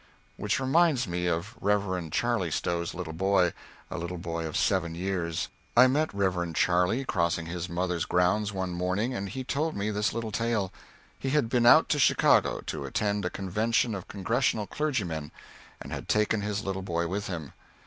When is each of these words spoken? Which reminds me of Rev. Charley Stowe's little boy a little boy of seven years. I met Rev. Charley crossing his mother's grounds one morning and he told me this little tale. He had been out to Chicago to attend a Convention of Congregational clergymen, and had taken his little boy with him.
Which 0.35 0.59
reminds 0.59 1.07
me 1.07 1.27
of 1.27 1.55
Rev. 1.61 2.09
Charley 2.09 2.49
Stowe's 2.49 2.95
little 2.95 3.13
boy 3.13 3.53
a 3.91 3.99
little 3.99 4.17
boy 4.17 4.47
of 4.47 4.57
seven 4.57 4.95
years. 4.95 5.49
I 5.77 5.85
met 5.85 6.11
Rev. 6.11 6.55
Charley 6.55 7.05
crossing 7.05 7.45
his 7.45 7.69
mother's 7.69 8.05
grounds 8.05 8.51
one 8.51 8.71
morning 8.71 9.13
and 9.13 9.29
he 9.29 9.43
told 9.43 9.75
me 9.75 9.91
this 9.91 10.11
little 10.11 10.31
tale. 10.31 10.73
He 11.19 11.29
had 11.29 11.49
been 11.49 11.67
out 11.67 11.87
to 11.89 11.99
Chicago 11.99 12.61
to 12.61 12.85
attend 12.85 13.25
a 13.25 13.29
Convention 13.29 13.93
of 13.93 14.07
Congregational 14.07 14.65
clergymen, 14.65 15.31
and 15.79 15.91
had 15.93 16.09
taken 16.09 16.41
his 16.41 16.63
little 16.63 16.81
boy 16.81 17.05
with 17.07 17.27
him. 17.27 17.53